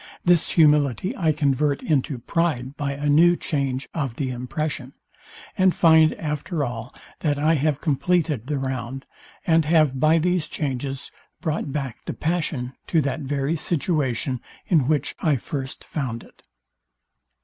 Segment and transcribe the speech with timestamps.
[0.25, 4.93] This humility I convert into pride by a new change of the impression;
[5.55, 9.05] and find after all that I have compleated the round,
[9.45, 15.13] and have by these changes brought back the passion to that very situation, in which
[15.21, 16.47] I first found it.